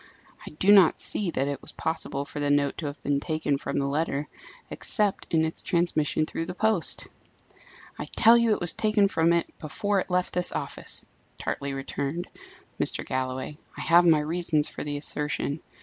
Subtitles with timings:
[0.43, 3.55] "I do not see that it was possible for the note to have been taken
[3.57, 4.27] from the letter,
[4.71, 7.05] except in its transmission through the post."
[7.99, 11.05] "I tell you it was taken from it before it left this office,"
[11.37, 12.27] tartly returned
[12.79, 13.05] Mr.
[13.05, 13.59] Galloway.
[13.77, 15.61] "I have my reasons for the assertion.